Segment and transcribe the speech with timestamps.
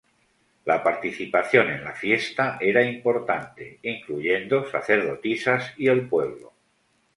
[0.65, 6.53] La participación en la fiesta era importante, incluyendo sacerdotisas y el pueblo.